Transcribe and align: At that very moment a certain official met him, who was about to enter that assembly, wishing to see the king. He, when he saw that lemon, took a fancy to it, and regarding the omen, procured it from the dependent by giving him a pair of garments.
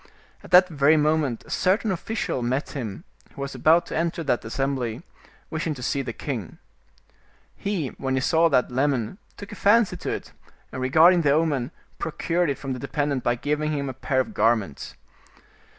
At 0.43 0.49
that 0.49 0.67
very 0.67 0.97
moment 0.97 1.43
a 1.45 1.51
certain 1.51 1.91
official 1.91 2.41
met 2.41 2.71
him, 2.71 3.03
who 3.35 3.41
was 3.41 3.53
about 3.53 3.85
to 3.85 3.95
enter 3.95 4.23
that 4.23 4.43
assembly, 4.43 5.03
wishing 5.51 5.75
to 5.75 5.83
see 5.83 6.01
the 6.01 6.11
king. 6.11 6.57
He, 7.55 7.89
when 7.89 8.15
he 8.15 8.19
saw 8.21 8.49
that 8.49 8.71
lemon, 8.71 9.19
took 9.37 9.51
a 9.51 9.55
fancy 9.55 9.97
to 9.97 10.09
it, 10.09 10.31
and 10.71 10.81
regarding 10.81 11.21
the 11.21 11.29
omen, 11.33 11.69
procured 11.99 12.49
it 12.49 12.57
from 12.57 12.73
the 12.73 12.79
dependent 12.79 13.23
by 13.23 13.35
giving 13.35 13.71
him 13.73 13.89
a 13.89 13.93
pair 13.93 14.19
of 14.19 14.33
garments. 14.33 14.95